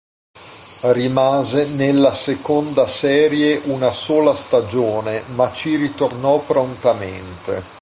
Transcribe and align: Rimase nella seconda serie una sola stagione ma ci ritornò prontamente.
Rimase 0.93 1.67
nella 1.75 2.11
seconda 2.11 2.87
serie 2.87 3.61
una 3.65 3.91
sola 3.91 4.33
stagione 4.33 5.21
ma 5.35 5.51
ci 5.53 5.75
ritornò 5.75 6.39
prontamente. 6.39 7.61